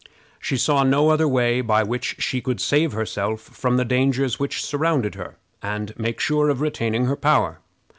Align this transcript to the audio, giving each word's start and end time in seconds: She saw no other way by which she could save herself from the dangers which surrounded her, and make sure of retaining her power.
She 0.39 0.57
saw 0.57 0.81
no 0.81 1.09
other 1.11 1.27
way 1.27 1.61
by 1.61 1.83
which 1.83 2.15
she 2.19 2.41
could 2.41 2.59
save 2.59 2.93
herself 2.93 3.39
from 3.39 3.77
the 3.77 3.85
dangers 3.85 4.39
which 4.39 4.65
surrounded 4.65 5.13
her, 5.13 5.37
and 5.61 5.93
make 5.95 6.19
sure 6.19 6.49
of 6.49 6.59
retaining 6.59 7.05
her 7.05 7.15
power. 7.15 7.59